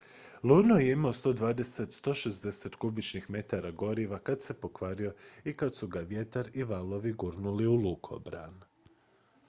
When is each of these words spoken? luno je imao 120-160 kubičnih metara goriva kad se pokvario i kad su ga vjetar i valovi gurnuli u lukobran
luno 0.43 0.75
je 0.79 0.91
imao 0.91 1.11
120-160 1.11 2.75
kubičnih 2.75 3.29
metara 3.29 3.71
goriva 3.71 4.19
kad 4.19 4.41
se 4.41 4.53
pokvario 4.61 5.13
i 5.45 5.53
kad 5.57 5.75
su 5.75 5.87
ga 5.87 5.99
vjetar 5.99 6.49
i 6.53 6.63
valovi 6.63 7.11
gurnuli 7.13 7.67
u 7.67 7.75
lukobran 7.75 8.61